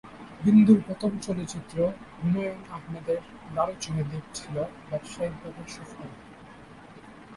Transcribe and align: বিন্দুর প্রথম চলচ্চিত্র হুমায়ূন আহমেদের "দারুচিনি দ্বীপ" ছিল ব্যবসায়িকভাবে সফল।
বিন্দুর 0.41 0.79
প্রথম 0.87 1.11
চলচ্চিত্র 1.17 1.77
হুমায়ূন 2.15 2.61
আহমেদের 2.69 3.19
"দারুচিনি 3.55 4.03
দ্বীপ" 4.03 4.25
ছিল 4.33 4.55
ব্যবসায়িকভাবে 4.89 5.63
সফল। 5.67 6.07